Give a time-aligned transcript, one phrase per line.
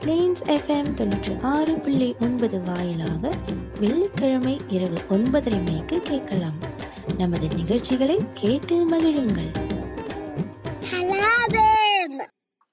[0.00, 3.30] Planes FM தொண்ணூற்றி ஆறு புள்ளி ஒன்பது வாயிலாக
[3.80, 6.58] வெள்ளிக்கிழமை இரவு ஒன்பதரை மணிக்கு கேட்கலாம்.
[7.18, 9.50] நமது நிகழ்ச்சிகளை கேட்டு மகிழுங்கள்.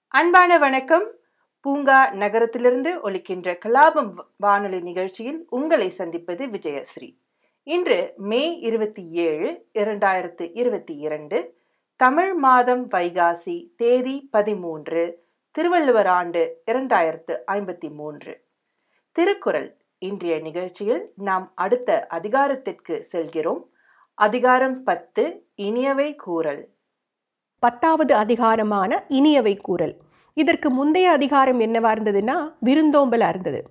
[0.07, 1.11] அன்பான வணக்கம்.
[1.59, 7.17] பூங்கா நகரத்திலிருந்து ஒலிக்கின்ற கலாபம் வானொலி நிகழ்ச்சியில் உங்களை சந்திப்பது விஜயஸ்ரீ.
[7.63, 11.53] இன்று மே இருபத்தி ஏழு இரண்டாயிரத்து இருபத்தி இரண்டு
[11.95, 15.24] தமிழ் மாதம் வைகாசி தேதி பதிமூன்று
[15.55, 18.43] திருவள்ளுவர் ஆண்டு இரண்டாயிரத்து ஐம்பத்தி மூன்று.
[19.11, 19.77] திருக்குறள்.
[19.97, 23.69] இன்றைய நிகழ்ச்சியில் நாம் அடுத்த அதிகாரத்திற்கு செல்கிறோம்.
[24.13, 26.69] அதிகாரம் பத்து இனியவை கூறல்.
[27.59, 29.97] பத்தாவது அதிகாரமான இனியவை கூறல்.
[30.33, 33.69] இதற்கு முந்தைய அதிகாரம் என்னவா இருந்ததுன்னா விருந்தோம்பலா இருந்தது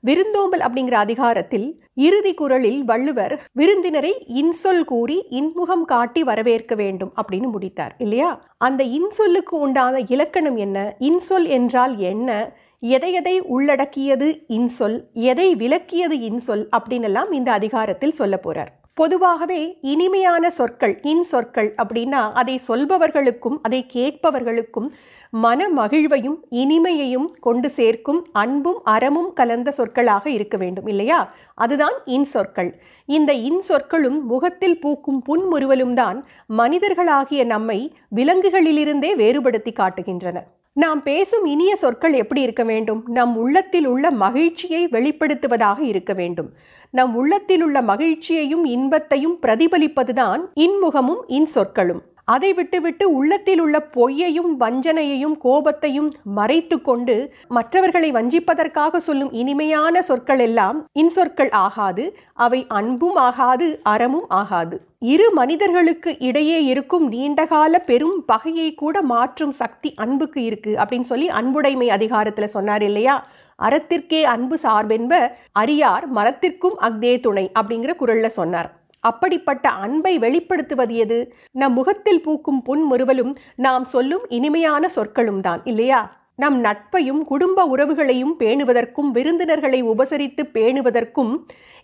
[0.00, 7.94] விருந்தோம்பல் அப்படிங்கிற அதிகாரத்தில் இறுதி குரலில் வள்ளுவர் விருந்தினரை இன்சொல் கூறி இன்முகம் காட்டி வரவேற்க வேண்டும் அப்படின்னு முடித்தார்
[7.98, 8.44] இல்லையா?
[8.58, 10.96] அந்த இன்சொல்லுக்கு உண்டான இலக்கணம் என்ன?
[11.00, 12.56] இன்சொல் என்றால் என்ன?
[12.78, 15.02] எதை எதை உள்ளடக்கியது இன்சொல்?
[15.12, 16.68] எதை விலக்கியது இன்சொல்?
[16.76, 18.72] அப்படின்னு எல்லாம் இந்த அதிகாரத்தில் சொல்ல போறார்.
[19.00, 19.60] பொதுவாகவே
[19.92, 24.88] இனிமையான சொற்கள் இன் சொற்கள் அப்படின்னா அதை சொல்பவர்களுக்கும் அதை கேட்பவர்களுக்கும்
[25.30, 31.20] மன மகிழ்வையும் இனிமையையும் கொண்டு சேர்க்கும் அன்பும் அறமும் கலந்த சொற்களாக இருக்க வேண்டும் இல்லையா?
[31.54, 32.70] அதுதான் இன் சொற்கள்.
[33.08, 36.20] இந்த இன் சொற்களும் முகத்தில் பூக்கும் புன்முறுவலும் தான்
[36.58, 37.80] மனிதர்களாகிய நம்மை
[38.16, 40.40] விலங்குகளிலிருந்தே வேறுபடுத்தி காட்டுகின்றன.
[40.76, 43.00] நாம் பேசும் இனிய சொற்கள் எப்படி இருக்க வேண்டும்?
[43.08, 46.50] நம் உள்ளத்தில் உள்ள மகிழ்ச்சியை வெளிப்படுத்துவதாக இருக்க வேண்டும்.
[46.94, 55.36] நம் உள்ளத்தில் உள்ள மகிழ்ச்சியையும் இன்பத்தையும் பிரதிபலிப்பதுதான் இன்முகமும் இன் சொற்களும் அதை விட்டுவிட்டு உள்ளத்தில் உள்ள பொய்யையும் வஞ்சனையையும்
[55.44, 57.16] கோபத்தையும் மறைத்து கொண்டு
[57.48, 64.76] மற்றவர்களை வஞ்சிப்பதற்காக சொல்லும் இனிமையான சொற்கள் எல்லாம் இன்சொற்கள் ஆகாது அவை அன்பும் ஆகாது அறமும் ஆகாது.
[64.98, 71.88] இரு மனிதர்களுக்கு இடையே இருக்கும் நீண்டகால பெரும் பகையை கூட மாற்றும் சக்தி அன்புக்கு இருக்கு அப்படின்னு சொல்லி அன்புடைமை
[71.88, 73.16] அதிகாரத்துல சொன்னார் இல்லையா?
[73.60, 78.78] அறத்திற்கே அன்பு சார்பென்ப அரியார் மரத்திற்கும் அக்தே துணை அப்படிங்கிற குரல்ல சொன்னார்.
[79.00, 81.34] அப்படிப்பட்ட அன்பை வெளிப்படுத்துவது எது?
[81.50, 86.18] நம் முகத்தில் பூக்கும் புன்முறுவலும் நாம் சொல்லும் இனிமையான சொற்களும் தான் இல்லையா?
[86.34, 91.32] நம் நட்பையும் குடும்ப உறவுகளையும் பேணுவதற்கும் விருந்தினர்களை உபசரித்து பேணுவதற்கும்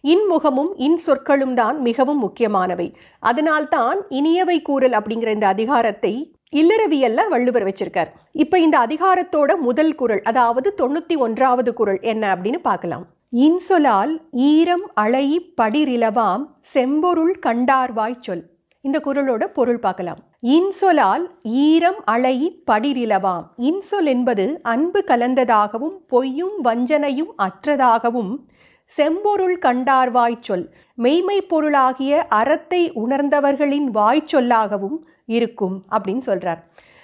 [0.04, 2.96] இன்முகமும் இன் சொற்களும் தான் மிகவும் முக்கியமானவை.
[3.18, 8.10] அதனால்தான் இனியவை கூறல் அப்படிங்கிற இந்த அதிகாரத்தை இல்லறவியல்ல வள்ளுவர் வச்சிருக்கார்.
[8.42, 13.04] இப்போ இந்த அதிகாரத்தோட முதல் குரல் அதாவது தொண்ணூற்றி ஒன்றாவது குரல் என்ன அப்படின்னு பார்க்கலாம்.
[13.44, 14.12] இன்சொலால்
[14.50, 15.26] ஈரம் அழை
[15.60, 18.44] படிரிலவாம் செம்பொருள் கண்டார்வாய் சொல்.
[18.84, 20.20] இந்த குரலோட பொருள் பார்க்கலாம்.
[20.56, 21.24] இன்சொலால்
[21.68, 22.36] ஈரம் அழை
[22.70, 28.32] படிரிலவாம் இன்சொல் என்பது அன்பு கலந்ததாகவும் பொய்யும் வஞ்சனையும் அற்றதாகவும்
[28.90, 30.66] செம்பொருள் கண்டார்வாய் சொல்.
[31.04, 36.58] மெய்மை பொருளாகிய அறத்தை உணர்ந்தவர்களின் வாய்ச்சொல்லாகவும் இருக்கும் அப்படின்னு சொல்றார்.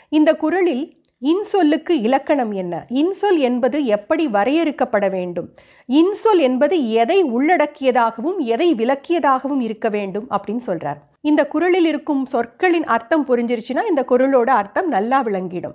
[0.08, 2.86] இந்த குரலில் இன்சொல்லுக்கு இலக்கணம் என்ன?
[2.88, 5.54] இன்சொல் என்பது எப்படி வரையறுக்கப்பட வேண்டும்?
[5.88, 13.26] இன்சொல் என்பது எதை உள்ளடக்கியதாகவும் எதை விளக்கியதாகவும் இருக்க வேண்டும் அப்படின்னு சொல்கிறார் இந்த குரலில் இருக்கும் சொற்களின் அர்த்தம்
[13.28, 15.74] புரிஞ்சிருச்சுன்னா இந்த குரலோட அர்த்தம் நல்லா விளங்கிடும்.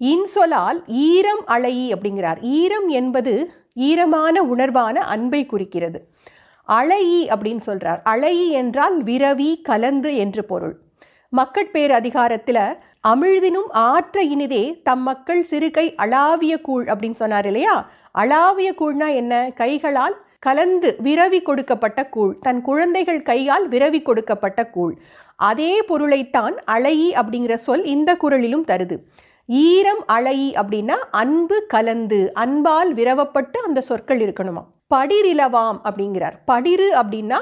[0.00, 2.42] இன்சொலால் ஈரம் அழகி அப்படிங்கிறார்.
[2.42, 6.08] ஈரம் என்பது ஈரமான உணர்வான அன்பை குறிக்கிறது.
[6.62, 10.76] அழகி அப்படின்னு சொல்கிறார் அழகி என்றால் விரவி கலந்து என்று பொருள்.
[11.36, 12.58] மக்கட்பேர் அதிகாரத்தில்
[13.08, 17.90] அமிழ்தினும் ஆற்ற இனிதே தம் மக்கள் சிறுகை அளாவிய கூழ் அப்படின்னு சொன்னார் இல்லையா?
[18.12, 19.52] அளாவிய கூழ்னா என்ன?
[19.54, 22.38] கைகளால் கலந்து விரவி கொடுக்கப்பட்ட கூழ்.
[22.40, 24.94] தன் குழந்தைகள் கையால் விரவி கொடுக்கப்பட்ட கூழ்.
[25.36, 28.96] அதே பொருளைத்தான் அழகி அப்படிங்கிற சொல் இந்த குரலிலும் தருது.
[29.46, 34.64] ஈரம் அழகி அப்படின்னா அன்பு கலந்து அன்பால் விரவப்பட்டு அந்த சொற்கள் இருக்கணுமா?
[34.94, 36.32] படிரிலவாம் அப்படிங்கிறார்.
[36.44, 37.38] படிரு அப்படின்னா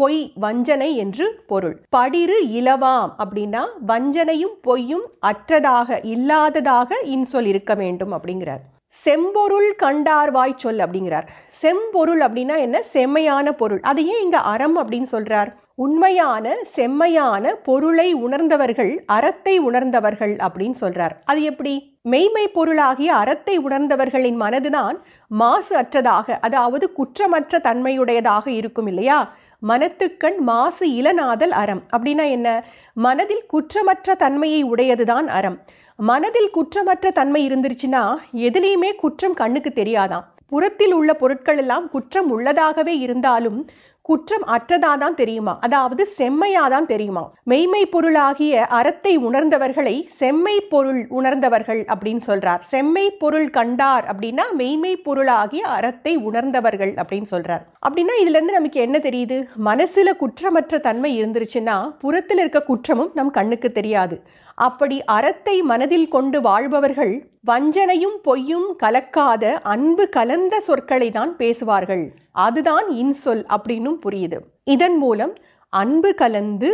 [0.00, 1.76] பொய் வஞ்சனை என்று பொருள்.
[1.90, 8.62] படிரு இலவாம் அப்படின்னா வஞ்சனையும் பொய்யும் அற்றதாக இல்லாததாக இன்சொல் இருக்க வேண்டும் அப்படிங்கிறார்.
[9.04, 11.26] செம்பொருள் கண்டார்வாய் சொல் அப்படிங்கிறார்.
[11.48, 12.82] செம்பொருள் அப்படின்னா என்ன?
[12.82, 13.80] செம்மையான பொருள்.
[13.80, 15.50] அது ஏன் இங்க அறம் அப்படின்னு சொல்றார்?
[15.74, 21.14] உண்மையான செம்மையான பொருளை உணர்ந்தவர்கள் அறத்தை உணர்ந்தவர்கள் அப்படின்னு சொல்றார்.
[21.24, 21.74] அது எப்படி?
[22.02, 24.96] மெய்மை பொருளாகிய அறத்தை உணர்ந்தவர்களின் மனதுதான்
[25.26, 29.18] மாசு அற்றதாக அதாவது குற்றமற்ற தன்மையுடையதாக இருக்கும் இல்லையா?
[29.66, 31.82] மனத்துக்கண் மாசு இளநாதல் அறம்.
[31.96, 32.64] அப்படின்னா என்ன?
[32.94, 35.58] மனதில் குற்றமற்ற தன்மையை உடையதுதான் அறம்.
[35.96, 40.24] மனதில் குற்றமற்ற தன்மை இருந்துருச்சுன்னா எதுலேயுமே குற்றம் கண்ணுக்கு தெரியாதாம்.
[40.46, 43.68] புறத்தில் உள்ள பொருட்கள் எல்லாம் குற்றம் உள்ளதாகவே இருந்தாலும்
[44.08, 45.58] குற்றம் அற்றதாதான் தெரியுமா?
[45.60, 47.32] அதாவது செம்மையாதான் தெரியுமா?
[47.44, 52.58] மெய்மை பொருளாகிய அறத்தை உணர்ந்தவர்களை செம்மை பொருள் உணர்ந்தவர்கள் அப்படின்னு சொல்றார்.
[52.60, 57.64] செம்மை பொருள் கண்டார் அப்படின்னா மெய்மை பொருளாகிய அறத்தை உணர்ந்தவர்கள் அப்படின்னு சொல்றார்.
[57.88, 59.38] அப்படின்னா இதுல இருந்து நமக்கு என்ன தெரியுது?
[59.64, 64.22] மனசுல குற்றமற்ற தன்மை இருந்துருச்சுன்னா புறத்தில் இருக்க குற்றமும் நம் கண்ணுக்கு தெரியாது.
[64.66, 67.12] அப்படி அறத்தை மனதில் கொண்டு வாழ்பவர்கள்
[67.50, 72.04] வஞ்சனையும் பொய்யும் கலக்காத அன்பு கலந்த சொற்களை தான் பேசுவார்கள்.
[72.46, 74.38] அதுதான் இன்சொல் அப்படின்னும் புரியுது.
[74.74, 75.34] இதன் மூலம்
[75.82, 76.70] அன்பு கலந்து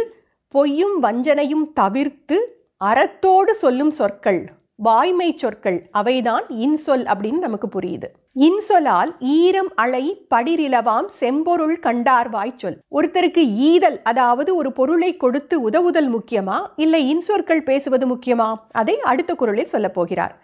[0.54, 2.38] பொய்யும் வஞ்சனையும் தவிர்த்து
[2.84, 4.42] அறத்தோடு சொல்லும் சொற்கள்
[4.87, 8.08] வாய்மை சொற்கள் அவைதான் இன்சொல் அப்படின்னு நமக்கு புரியுது.
[8.38, 12.78] இன்சொலால் ஈரம் அலை படிரிலவாம் செம்பொருள் கண்டார் வாய்ச்சொல்.
[12.90, 16.66] ஒருத்தருக்கு ஈதல் அதாவது ஒரு பொருளை கொடுத்து உதவுதல் முக்கியமா?
[16.76, 18.56] இல்லை இன்சொற்கள் பேசுவது முக்கியமா?
[18.72, 20.42] அதை அடுத்த குரலில் சொல்லப் போகிறார்.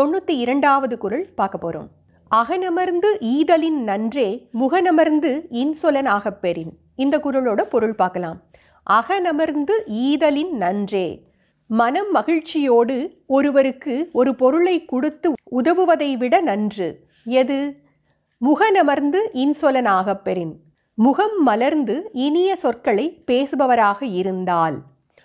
[0.00, 1.86] தொண்ணூத்தி இரண்டாவது குரல் பார்க்க போறோம்.
[2.34, 6.72] அகனமர்ந்து ஈதலின் நன்றே முகனமர்ந்து இன்சொலன் ஆகப் பெறின்.
[6.96, 8.42] இந்த குரலோட பொருள் பார்க்கலாம்.
[8.90, 11.29] அகனமர்ந்து ஈதலின் நன்றே.
[11.72, 17.04] மனம் மகிழ்ச்சியோடு ஒருவருக்கு ஒரு பொருளை கொடுத்து உதவுவதை விட நன்று.
[17.24, 17.76] எது?
[18.44, 20.56] முகநமர்ந்து இன்சொலனாகப் பெறின்.
[20.94, 24.82] முகம் மலர்ந்து இனிய சொற்களை பேசுபவராக இருந்தால்.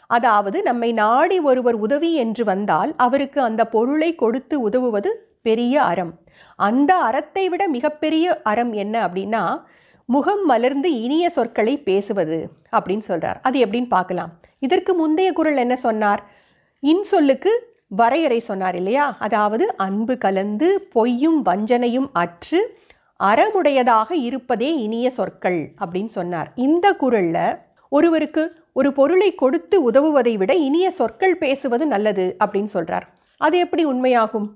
[0.07, 6.19] அதாவது நம்மை நாடி ஒருவர் உதவி என்று வந்தால் அவருக்கு அந்த பொருளை கொடுத்து உதவுவது பெரிய அறம்.
[6.56, 9.62] அந்த அறத்தை விட மிகப்பெரிய அறம் என்ன அப்படின்னா
[10.06, 13.36] முகம் மலர்ந்து இனிய சொற்களை பேசுவது அப்படின்னு சொல்றார்.
[13.41, 14.31] அது எப்படின்னு பார்க்கலாம்.
[14.59, 16.33] இதற்கு முந்தைய குரல் என்ன சொன்னார்?
[16.81, 17.51] இன்சொல்லுக்கு
[17.88, 19.16] வரையறை சொன்னார் இல்லையா?
[19.19, 22.77] அதாவது அன்பு கலந்து பொய்யும் வஞ்சனையும் அற்று
[23.24, 26.51] அறமுடையதாக இருப்பதே இனிய சொற்கள் அப்படின்னு சொன்னார்.
[26.56, 27.57] இந்த குரலில்
[27.89, 33.01] ஒருவருக்கு ஒரு பொருளை கொடுத்து உதவுவதை விட இனிய சொற்கள் பேசுவது நல்லது அப்படின்னு சொல்றார்.
[33.38, 34.48] அது எப்படி உண்மையாகும்?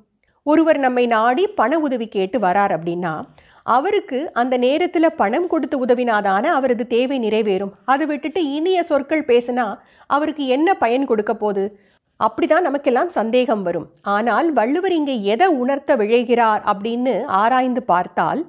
[0.43, 3.21] ஒருவர் நம்மை நாடி பண உதவி கேட்டு வரார் அப்படின்னா
[3.63, 7.71] அவருக்கு அந்த நேரத்தில் பணம் கொடுத்து உதவினாதான அவரது தேவை நிறைவேறும்.
[7.85, 11.79] அதை விட்டுட்டு இனிய சொற்கள் பேசினா அவருக்கு என்ன பயன் கொடுக்க போகுது?
[12.19, 13.89] அப்படிதான் நமக்கெல்லாம் சந்தேகம் வரும்.
[14.15, 18.41] ஆனால் வள்ளுவர் இங்கே எதை உணர்த்த விழைகிறார் அப்படின்னு ஆராய்ந்து பார்த்தால்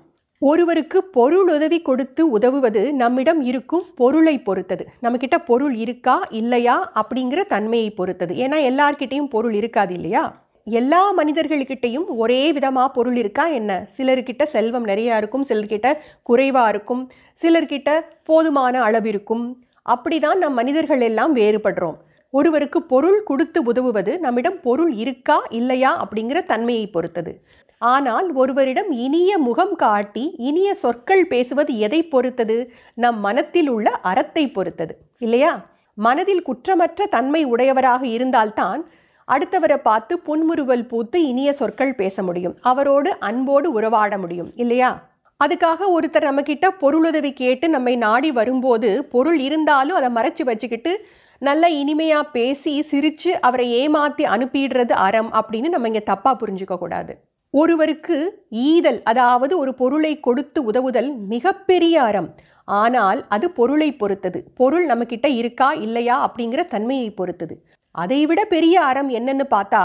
[0.42, 4.84] ஒருவருக்கு பொருள் உதவி கொடுத்து உதவுவது நம்மிடம் இருக்கும் பொருளை பொறுத்தது.
[5.04, 8.34] நம்மக்கிட்ட பொருள் இருக்கா இல்லையா அப்படிங்கிற தன்மையை பொறுத்தது.
[8.44, 10.24] ஏன்னா எல்லார்கிட்டையும் பொருள் இருக்காது இல்லையா?
[10.66, 13.70] எல்லா மனிதர்கள்கிட்டையும் ஒரே விதமாக பொருள் இருக்கா என்ன?
[13.96, 15.88] சிலர்கிட்ட செல்வம் நிறையா இருக்கும் சிலர்கிட்ட
[16.22, 17.02] குறைவாக இருக்கும்
[17.42, 17.90] சிலர்கிட்ட
[18.24, 19.44] போதுமான அளவு இருக்கும்.
[19.86, 21.98] அப்படிதான் நம் மனிதர்கள் எல்லாம் வேறுபடுறோம்.
[22.30, 27.32] ஒருவருக்கு பொருள் கொடுத்து உதவுவது நம்மிடம் பொருள் இருக்கா இல்லையா அப்படிங்கிற தன்மையை பொறுத்தது.
[27.78, 32.72] ஆனால் ஒருவரிடம் இனிய முகம் காட்டி இனிய சொற்கள் பேசுவது எதை பொறுத்தது?
[32.94, 34.96] நம் மனத்தில் உள்ள அறத்தை பொறுத்தது.
[35.18, 35.66] இல்லையா?
[35.94, 38.90] மனதில் குற்றமற்ற தன்மை உடையவராக இருந்தால்தான்
[39.28, 42.56] அடுத்தவரை பார்த்து புன்முறுவல் பூத்து இனிய சொற்கள் பேச முடியும்.
[42.60, 44.50] அவரோடு அன்போடு உறவாட முடியும்.
[44.54, 45.08] இல்லையா?
[45.44, 51.06] அதுக்காக ஒருத்தர் நம்மக்கிட்ட பொருளுதவி கேட்டு நம்மை நாடி வரும்போது பொருள் இருந்தாலும் அதை மறைச்சு வச்சுக்கிட்டு
[51.42, 57.12] நல்ல இனிமையாக பேசி சிரித்து அவரை ஏமாற்றி அனுப்பிடுறது அறம் அப்படின்னு நம்ம இங்கே தப்பாக புரிஞ்சுக்கக்கூடாது
[57.54, 58.16] ஒருவருக்கு
[58.64, 62.28] ஈதல் அதாவது ஒரு பொருளை கொடுத்து உதவுதல் மிகப்பெரிய அறம்.
[62.64, 64.40] ஆனால் அது பொருளை பொறுத்தது.
[64.54, 67.54] பொருள் நம்மக்கிட்ட இருக்கா இல்லையா அப்படிங்கிற தன்மையை பொறுத்தது.
[67.94, 69.82] அதைவிட பெரிய அறம் என்னன்னு பார்த்தா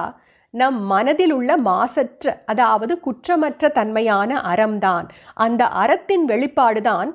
[0.54, 5.08] நம் மனதில் உள்ள மாசற்ற அதாவது குற்றமற்ற தன்மையான அறம்தான்.
[5.36, 7.10] அந்த அறத்தின் வெளிப்பாடுதான்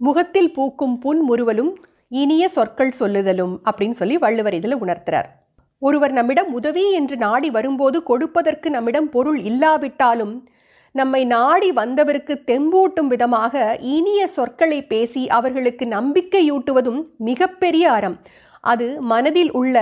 [0.00, 1.72] முகத்தில் பூக்கும் புன்முறுவலும்
[2.12, 5.28] இனிய சொற்கள் சொல்லுதலும் அப்படின்னு சொல்லி வள்ளுவர் இதில் உணர்த்துறார்.
[5.78, 10.34] ஒருவர் நம்மிடம் உதவி என்று நாடி வரும்போது கொடுப்பதற்கு நம்மிடம் பொருள் இல்லாவிட்டாலும்
[10.94, 18.16] நம்மை நாடி வந்தவருக்கு தெம்பூட்டும் விதமாக இனிய சொற்களை பேசி அவர்களுக்கு நம்பிக்கையூட்டுவதும் மிகப்பெரிய அறம்.
[18.64, 19.76] அது மனதில் உள்ள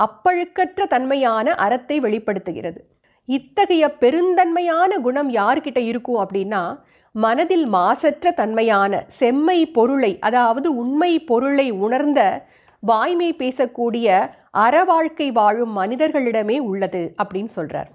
[0.00, 2.80] அப்பழுக்கற்ற தன்மையான அறத்தை வெளிப்படுத்துகிறது.
[3.28, 6.62] இத்தகைய பெருந்தன்மையான குணம் யார்கிட்ட இருக்கும் அப்படின்னா
[7.12, 12.46] மனதில் மாசற்ற தன்மையான செம்மை பொருளை அதாவது உண்மை பொருளை உணர்ந்த
[12.80, 17.90] வாய்மை பேசக்கூடிய அறவாழ்க்கை வாழும் மனிதர்களிடமே உள்ளது அப்படின்னு சொல்றார்.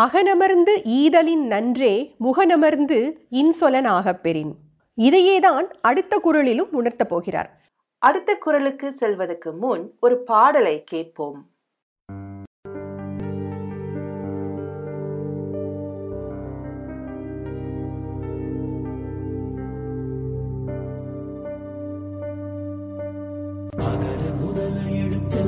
[0.00, 4.54] அகனமர்ந்து ஈதலின் நன்றே முகநமர்ந்து இன்சொலன் ஆகப் பெறின்
[4.94, 7.60] இதையேதான் அடுத்த குரலிலும் உணர்த்தப் போகிறார்.
[7.98, 11.46] அடுத்த குரலுக்கு செல்வதற்கு முன் ஒரு பாடலை கேட்போம்.
[23.78, 25.47] மகர முதல எழுத்தெல்லாம்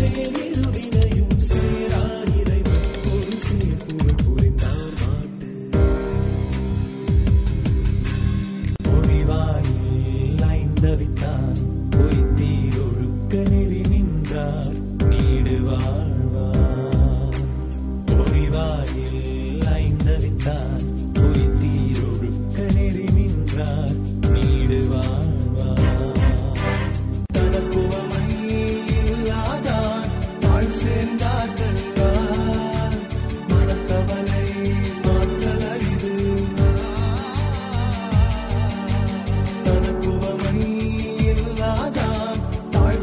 [0.00, 2.09] Senhor, ilumina e o será.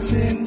[0.09, 0.46] dancing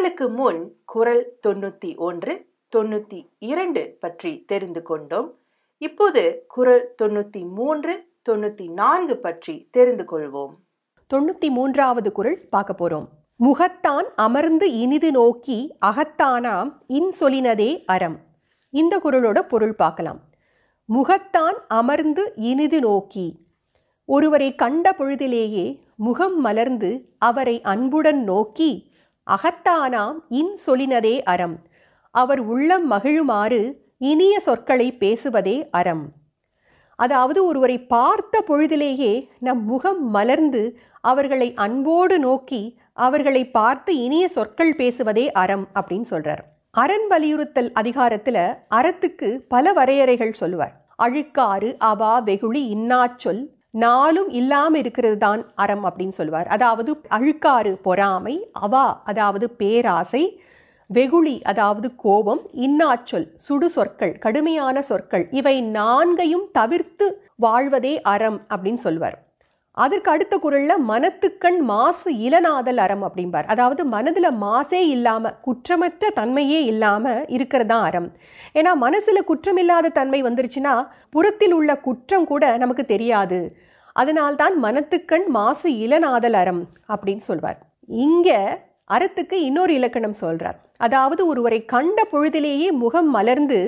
[0.00, 5.38] குரலுக்கு முன் குரல் தொண்ணூத்தி ஒன்று தொண்ணூத்தி இரண்டு பற்றி தெரிந்து கொண்டோம்.
[5.78, 10.54] இப்போது குரல் தொண்ணூத்தி மூன்று தொண்ணூத்தி நான்கு பற்றி தெரிந்து கொள்வோம்.
[11.14, 13.06] தொண்ணூத்தி மூன்றாவது குறள் பார்க்க போறோம்.
[13.40, 18.18] முகத்தான் அமர்ந்து இனிது நோக்கி அகத்தானாம் இன்சொலினதே அறம்.
[18.70, 20.20] இந்த குறளோட பொருள் பார்க்கலாம்.
[20.88, 23.48] முகத்தான் அமர்ந்து இனிது நோக்கி.
[24.04, 28.88] ஒருவரை கண்ட பொழுதிலேயே முகம் மலர்ந்து அவரை அன்புடன் நோக்கி
[29.34, 31.56] அகத்தானாம் இன்சொலினதே அறம்.
[32.14, 36.04] அவர் உள்ளம் மகிழுமாறு இனிய சொற்களை பேசுவதே அறம்.
[36.98, 40.62] அதாவது ஒருவரை பார்த்த பொழுதிலேயே நம் முகம் மலர்ந்து
[41.00, 46.42] அவர்களை அன்போடு நோக்கி அவர்களை பார்த்து இனிய சொற்கள் பேசுவதே அறம் அப்படின்னு சொல்றார்.
[46.70, 48.38] அரண் வலியுறுத்தல் அதிகாரத்துல
[48.74, 50.74] அறத்துக்கு பல வரையறைகள் சொல்லுவார்.
[51.02, 53.42] அழுக்காறு அவா வெகுளி இன்னாச்சொல்
[53.74, 56.46] நாளும் இல்லாமல் இருக்கிறது தான் அறம் அப்படின்னு சொல்லுவார்.
[56.46, 60.38] அதாவது அழுக்காறு பொறாமை அவா அதாவது பேராசை
[60.90, 69.18] வெகுளி அதாவது கோபம் இன்னாச்சொல் சுடு சொற்கள் கடுமையான சொற்கள் இவை நான்கையும் தவிர்த்து வாழ்வதே அறம் அப்படின்னு சொல்வார்
[69.76, 73.46] அதற்கு அடுத்த குரலில் மனத்துக்கண் மாசு இளநாதல் அறம் அப்படிம்பார்.
[73.46, 78.08] அதாவது மனதில் மாசே இல்லாமல் குற்றமற்ற தன்மையே இல்லாமல் இருக்கிறது தான் அறம்.
[78.54, 80.74] ஏன்னா மனசில் குற்றமில்லாத தன்மை வந்துருச்சுன்னா
[81.10, 83.40] புறத்தில் உள்ள குற்றம் கூட நமக்கு தெரியாது.
[83.96, 87.58] அதனால்தான் மனத்துக்கண் மாசு இளநாதல் அறம் அப்படின்னு சொல்வார்.
[87.88, 88.40] இங்கே
[88.90, 93.58] அறத்துக்கு இன்னொரு இலக்கணம் சொல்கிறார் அதாவது ஒருவரை கண்ட பொழுதிலேயே முகம் மலர்ந்து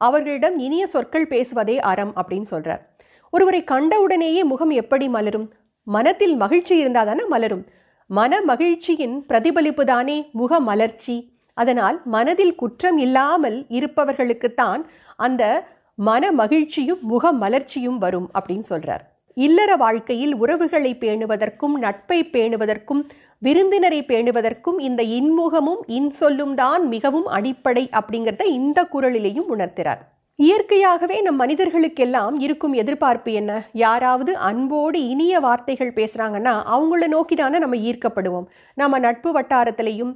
[0.00, 2.82] அவர்களிடம் இனிய சொற்கள் பேசுவதே அறம் அப்படின்னு சொல்கிறார்
[3.32, 5.52] ஒருவரை கண்டவுடனேயே முகம் எப்படி மலரும்?
[5.82, 7.66] மனத்தில் மகிழ்ச்சி இருந்தால் தானே மலரும்.
[8.06, 11.16] மன மகிழ்ச்சியின் பிரதிபலிப்பு தானே முக மலர்ச்சி.
[11.54, 14.82] அதனால் மனதில் குற்றம் இல்லாமல் இருப்பவர்களுக்குத்தான்
[15.16, 15.42] அந்த
[15.94, 19.02] மன மகிழ்ச்சியும் முக மலர்ச்சியும் வரும் அப்படின்னு சொல்றார்.
[19.34, 23.02] இல்லற வாழ்க்கையில் உறவுகளை பேணுவதற்கும் நட்பை பேணுவதற்கும்
[23.38, 30.02] விருந்தினரை பேணுவதற்கும் இந்த இன்முகமும் இன்சொல்லும் தான் மிகவும் அடிப்படை அப்படிங்கிறத இந்த குரலிலேயும் உணர்த்திறார்.
[30.40, 33.52] இயற்கையாகவே நம் மனிதர்களுக்கெல்லாம் இருக்கும் எதிர்பார்ப்பு என்ன?
[33.82, 38.46] யாராவது அன்போடு இனிய வார்த்தைகள் பேசுகிறாங்கன்னா அவங்கள நோக்கி தானே நம்ம ஈர்க்கப்படுவோம்.
[38.76, 40.12] நம்ம நட்பு வட்டாரத்திலையும்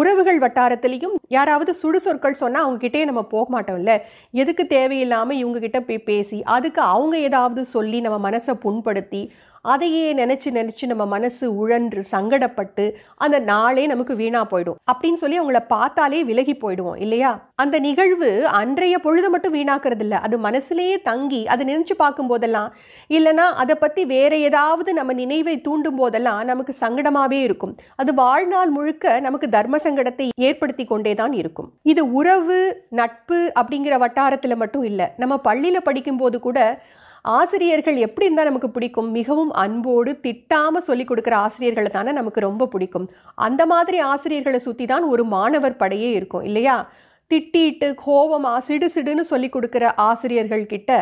[0.00, 3.94] உறவுகள் வட்டாரத்திலையும் யாராவது சுடு சொற்கள் சொன்னால் அவங்கக்கிட்டே நம்ம போக மாட்டோம்ல.
[4.42, 9.22] எதுக்கு தேவையில்லாமல் இவங்ககிட்ட போய் பேசி அதுக்கு அவங்க ஏதாவது சொல்லி நம்ம மனசை புண்படுத்தி
[9.64, 12.84] அதையே நினச்சி நினச்சி நம்ம மனசு உழன்று சங்கடப்பட்டு
[13.24, 14.78] அந்த நாளே நமக்கு வீணாக போயிடும்.
[14.90, 17.32] அப்படின்னு சொல்லி அவங்கள பார்த்தாலே விலகி போயிடுவோம் இல்லையா?
[17.62, 22.70] அந்த நிகழ்வு அன்றைய பொழுது மட்டும் வீணாக்குறது இல்லை அது மனசுலேயே தங்கி அதை நினச்சி பார்க்கும் போதெல்லாம்
[23.16, 27.74] இல்லைன்னா அதை பற்றி வேற ஏதாவது நம்ம நினைவை தூண்டும் போதெல்லாம் நமக்கு சங்கடமாகவே இருக்கும்.
[27.96, 31.68] அது வாழ்நாள் முழுக்க நமக்கு தர்ம சங்கடத்தை ஏற்படுத்தி கொண்டே தான் இருக்கும்.
[31.82, 32.58] இது உறவு
[33.00, 36.58] நட்பு அப்படிங்கிற வட்டாரத்தில் மட்டும் இல்லை நம்ம பள்ளியில் படிக்கும்போது கூட
[37.24, 39.10] ஆசிரியர்கள் எப்படி இருந்தால் நமக்கு பிடிக்கும்?
[39.10, 43.10] மிகவும் அன்போடு திட்டாமல் சொல்லி கொடுக்குற ஆசிரியர்களை தானே நமக்கு ரொம்ப பிடிக்கும்.
[43.34, 46.88] அந்த மாதிரி ஆசிரியர்களை சுற்றி தான் ஒரு மாணவர் படையே இருக்கும் இல்லையா?
[47.30, 50.92] திட்டிட்டு கோபமாக சிடு சிடுன்னு சொல்லி கொடுக்குற ஆசிரியர்கள் கிட்ட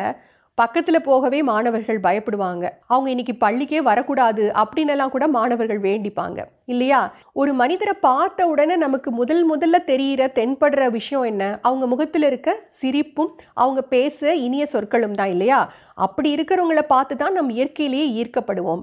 [0.58, 2.64] பக்கத்தில் போகவே மாணவர்கள் பயப்படுவாங்க.
[2.86, 6.38] அவங்க இன்னைக்கு பள்ளிக்கே வரக்கூடாது அப்படின்னெல்லாம் கூட மாணவர்கள் வேண்டிப்பாங்க.
[6.64, 7.00] இல்லையா?
[7.32, 11.44] ஒரு மனிதரை பார்த்த உடனே நமக்கு முதல் முதல்ல தெரியிற தென்படுற விஷயம் என்ன?
[11.62, 15.60] அவங்க முகத்தில் இருக்க சிரிப்பும் அவங்க பேசுகிற இனிய சொற்களும் தான் இல்லையா?
[16.06, 18.82] அப்படி இருக்கிறவங்கள பார்த்து தான் நம்ம இயற்கையிலேயே ஈர்க்கப்படுவோம்.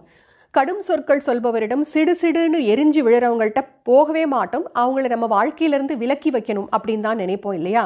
[0.54, 4.66] கடும் சொற்கள் சொல்பவரிடம் சிடு சிடுன்னு எரிஞ்சு விழுறவங்கள்ட்ட போகவே மாட்டோம்.
[4.82, 7.84] அவங்கள நம்ம வாழ்க்கையிலேருந்து விலக்கி வைக்கணும் அப்படின்னு தான் நினைப்போம் இல்லையா?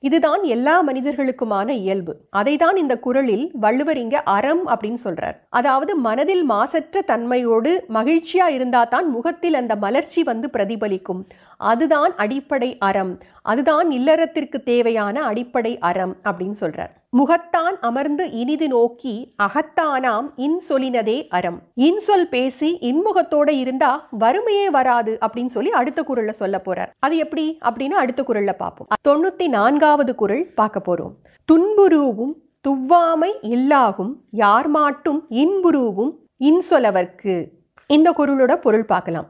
[0.00, 2.16] இதுதான் எல்லா மனிதர்களுக்குமான இயல்பு.
[2.30, 5.36] அதை தான் இந்த குரலில் வள்ளுவர் இங்க அறம் அப்படின்னு சொல்றார்.
[5.48, 11.24] அதாவது மனதில் மாசற்ற தன்மையோடு மகிழ்ச்சியா இருந்தா தான் முகத்தில் அந்த மலர்ச்சி வந்து பிரதிபலிக்கும்.
[11.56, 13.18] அதுதான் அடிப்படை அறம்.
[13.42, 16.90] அதுதான் இல்லறத்திற்கு தேவையான அடிப்படை அறம் அப்படின்னு சொல்றார்.
[17.16, 21.60] முகத்தான் அமர்ந்து இனிது நோக்கி அகத்தானாம் இன்சொலினதே அறம்.
[21.76, 26.88] இன்சொல் பேசி இன்முகத்தோட இருந்தா வறுமையே வராது அப்படின்னு சொல்லி அடுத்த குரல்ல சொல்ல போறார்.
[26.98, 27.58] அது எப்படி?
[27.64, 28.88] அப்படின்னு அடுத்த குரல்ல பார்ப்போம்.
[29.08, 29.48] தொண்ணூத்தி
[29.88, 31.14] நான்காவது குரல் பார்க்க போறோம்.
[31.52, 32.32] துன்புருவும்
[32.68, 37.48] துவ்வாமை இல்லாகும் யார் மாட்டும் இன்புருவும் இன்சொலவர்க்கு.
[37.86, 39.28] இந்த குரலோட பொருள் பார்க்கலாம்.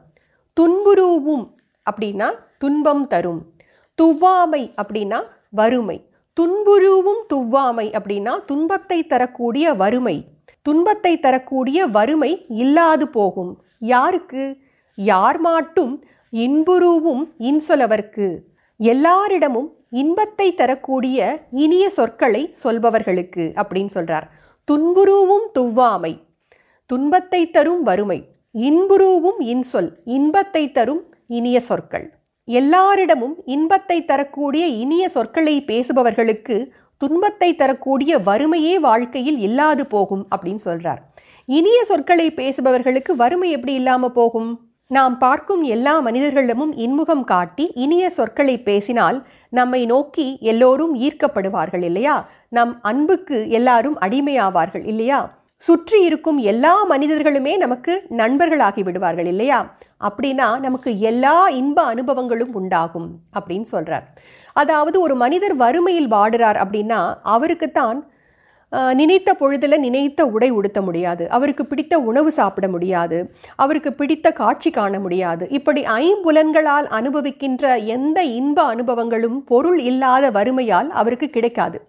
[0.61, 1.53] துன்புருவும்
[1.91, 3.41] அப்படின்னா துன்பம் தரும்.
[4.01, 5.97] துவ்வாமை அப்படின்னா வறுமை.
[6.41, 10.25] துன்புருவும் துவ்வாமை அப்படின்னா துன்பத்தை தரக்கூடிய வறுமை.
[10.61, 13.63] துன்பத்தை தரக்கூடிய வறுமை இல்லாது போகும்.
[13.79, 14.57] யாருக்கு?
[14.95, 18.29] யார் மாட்டும் இன்புருவும் இன்சொலவர்க்கு.
[18.79, 24.23] எல்லாரிடமும் இன்பத்தை தரக்கூடிய இனிய சொற்களை சொல்பவர்களுக்கு அப்படின்னு சொல்றார்.
[24.71, 26.19] துன்புருவும் துவ்வாமை.
[26.85, 28.29] துன்பத்தை தரும் வறுமை.
[28.53, 29.89] இன்புருவும் இன்சொல்.
[30.05, 32.13] இன்பத்தை தரும் இனிய சொற்கள்.
[32.43, 40.97] எல்லாரிடமும் இன்பத்தை தரக்கூடிய இனிய சொற்களை பேசுபவர்களுக்கு துன்பத்தை தரக்கூடிய வறுமையே வாழ்க்கையில் இல்லாது போகும் அப்படின்னு சொல்றார்.
[41.45, 44.68] இனிய சொற்களை பேசுபவர்களுக்கு வறுமை எப்படி இல்லாமல் போகும்?
[44.91, 49.17] நாம் பார்க்கும் எல்லா மனிதர்களிடமும் இன்முகம் காட்டி இனிய சொற்களை பேசினால்
[49.49, 52.15] நம்மை நோக்கி எல்லோரும் ஈர்க்கப்படுவார்கள் இல்லையா?
[52.49, 55.19] நம் அன்புக்கு எல்லாரும் அடிமையாவார்கள் இல்லையா?
[55.63, 59.59] சுற்றி இருக்கும் எல்லா மனிதர்களுமே நமக்கு நண்பர்களாகி விடுவார்கள் இல்லையா?
[60.01, 64.05] அப்படின்னா நமக்கு எல்லா இன்ப அனுபவங்களும் உண்டாகும் அப்படின்னு சொல்றார்.
[64.55, 67.99] அதாவது ஒரு மனிதர் வறுமையில் வாடுறார் அப்படின்னா அவருக்குத்தான்
[68.71, 71.29] நினைத்த பொழுதில் நினைத்த உடை உடுத்த முடியாது.
[71.29, 73.17] அவருக்கு பிடித்த உணவு சாப்பிட முடியாது.
[73.55, 75.49] அவருக்கு பிடித்த காட்சி காண முடியாது.
[75.49, 81.79] இப்படி ஐம்புலன்களால் அனுபவிக்கின்ற எந்த இன்ப அனுபவங்களும் பொருள் இல்லாத வறுமையால் அவருக்கு கிடைக்காது.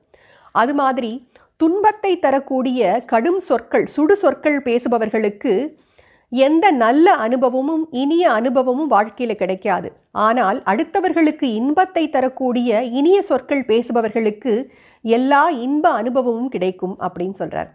[0.52, 1.12] அது மாதிரி
[1.56, 5.78] துன்பத்தை தரக்கூடிய கடும் சொற்கள் சுடு சொற்கள் பேசுபவர்களுக்கு
[6.32, 9.88] எந்த நல்ல அனுபவமும் இனிய அனுபவமும் வாழ்க்கையில் கிடைக்காது.
[10.12, 14.70] ஆனால் அடுத்தவர்களுக்கு இன்பத்தை தரக்கூடிய இனிய சொற்கள் பேசுபவர்களுக்கு
[15.04, 17.70] எல்லா இன்ப அனுபவமும் கிடைக்கும் அப்படின்னு சொல்றார்.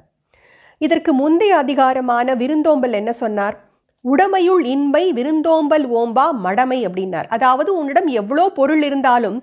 [0.81, 3.55] இதற்கு முந்தைய அதிகாரமான விருந்தோம்பல் என்ன சொன்னார்?
[4.05, 7.27] உடமையுள் இன்பை விருந்தோம்பல் ஓம்பா மடமை அப்படின்னார்.
[7.27, 9.37] அதாவது உன்னிடம் எவ்வளோ பொருள் இருந்தாலும்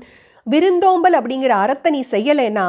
[0.47, 2.67] விருந்தோம்பல் அப்படிங்கிற அறத்தை நீ செய்யலைன்னா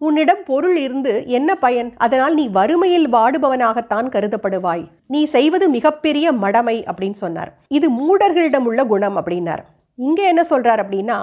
[0.00, 1.90] உன்னிடம் பொருள் இருந்து என்ன பயன்?
[2.04, 4.84] அதனால் நீ வறுமையில் வாடுபவனாகத்தான் கருதப்படுவாய்.
[5.06, 7.50] நீ செய்வது மிகப்பெரிய மடமை அப்படின்னு சொன்னார்.
[7.68, 9.62] இது மூடர்களிடம் உள்ள குணம் அப்படின்னார்.
[9.98, 11.18] இங்கே என்ன சொல்றார் அப்படின்னா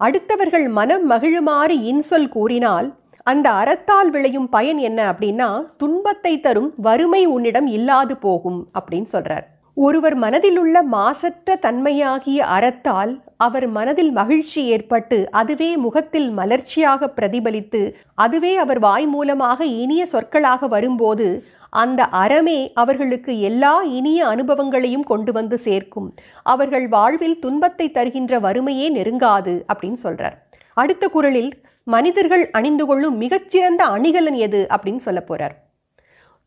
[0.00, 2.88] அடுத்தவர்கள் மனம் மகிழுமாறு இன்சொல் கூறினால்
[3.22, 9.44] அந்த அறத்தால் விளையும் பயன் என்ன அப்படின்னா துன்பத்தை தரும் வறுமை உன்னிடம் இல்லாது போகும் அப்படின்னு சொல்றார்.
[9.76, 18.56] ஒருவர் மனதில் உள்ள மாசற்ற தன்மையாகிய அறத்தால் அவர் மனதில் மகிழ்ச்சி ஏற்பட்டு அதுவே முகத்தில் மலர்ச்சியாக பிரதிபலித்து அதுவே
[18.56, 26.14] அவர் வாய் மூலமாக இனிய சொற்களாக வரும்போது அந்த அறமே அவர்களுக்கு எல்லா இனிய அனுபவங்களையும் கொண்டு வந்து சேர்க்கும்.
[26.42, 30.36] அவர்கள் வாழ்வில் துன்பத்தை தருகின்ற வறுமையே நெருங்காது அப்படின்னு சொல்றார்.
[30.74, 31.50] அடுத்த குரலில்
[31.84, 35.56] மனிதர்கள் அணிந்து கொள்ளும் மிகச்சிறந்த அணிகலன் எது அப்படின்னு சொல்ல போறார்.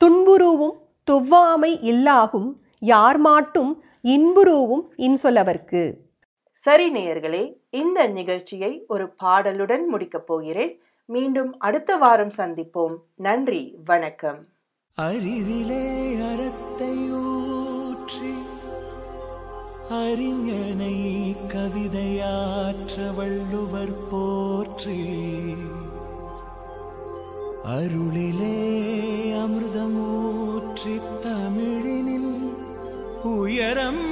[0.02, 0.76] துன்புருவும்
[1.12, 3.72] துவ்வாமை இல்லாகும் யார் மாட்டும்
[4.04, 5.94] இன்புருவும் இன்சொல்லவர்க்கு
[6.52, 10.74] சரி நேயர்களே இந்த நிகழ்ச்சியை ஒரு பாடலுடன் முடிக்கப் போகிறேன்.
[11.06, 12.96] மீண்டும் அடுத்த வாரம் சந்திப்போம்.
[13.16, 14.40] நன்றி வணக்கம்.
[14.98, 15.84] அறிவிலே
[16.28, 18.32] அறத்தை ஊற்றி
[19.98, 20.96] அறிஞனை
[21.54, 24.98] கவிதையாற்ற வள்ளுவர் போற்றி
[27.74, 28.58] அருளிலே
[29.42, 32.34] அமிர்தமூற்றி தமிழினில்
[33.34, 34.04] உயரம்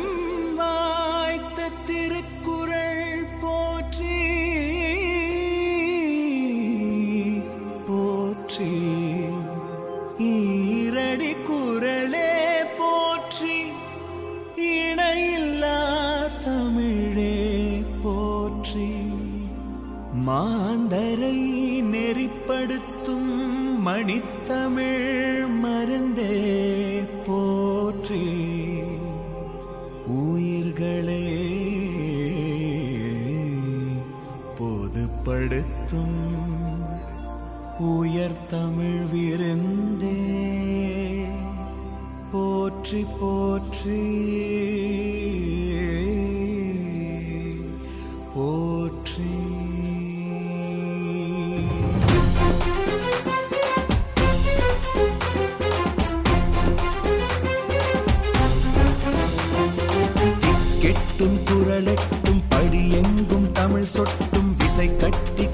[48.35, 49.29] போற்றி.
[60.81, 65.45] கெட்டும் குரலெட்டும் படியெங்கும் தமிழ் சொட்டும் விசை கட்டி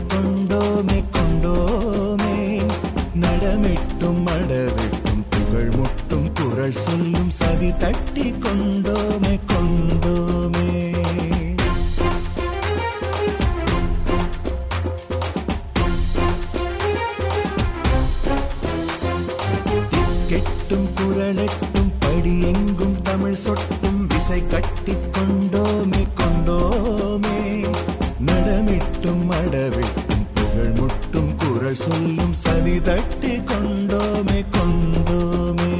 [29.82, 35.74] வெட்டும் புகழ் முட்டும் குரல் சொல்லும் சதி தட்டி கொண்டோமே கொண்டோமே.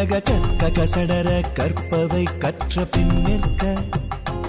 [0.00, 3.24] கத்தக கத்தக கற்பவை கற்ற பின்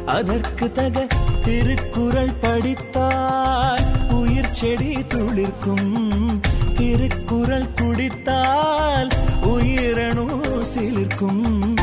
[0.05, 1.07] அதற்கு தக
[1.43, 6.39] திருக்குறள் படித்தால் உயிர் செடி துளிர்க்கும்.
[6.75, 9.09] திருக்குறள் குடித்தால்
[9.41, 10.27] உயிரணு
[10.75, 11.75] சிலிர்க்கும்.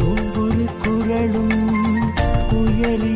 [0.00, 2.12] ஒவ்வொரு குரலும்
[2.50, 3.13] உயரி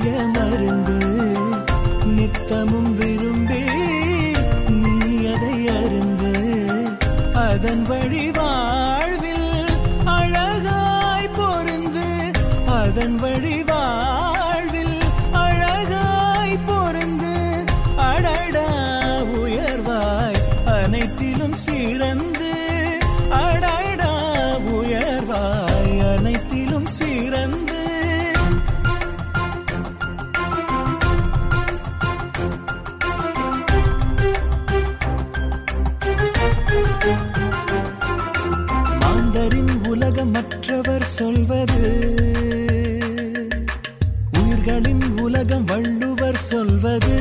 [45.38, 47.18] உலகம் வள்ளுவர் சொல்வது.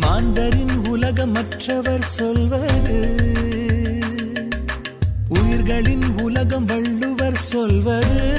[0.00, 3.16] மாண்டரின் உலகம் மற்றவர் சொல்வது.
[5.28, 8.31] உயிர்களின் உலகம் வள்ளுவர் சொல்வது.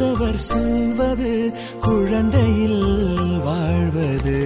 [0.00, 1.30] கற்றவர் சொல்வது
[1.80, 2.84] குழந்தையில்
[3.44, 4.36] வாழ்வது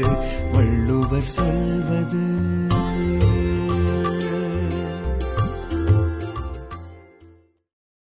[0.53, 2.24] வள்ளுவர் சொல்வது